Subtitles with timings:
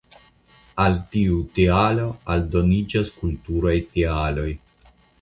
[0.85, 4.53] Al tiu tialo aldoniĝas kulturaj tialoj.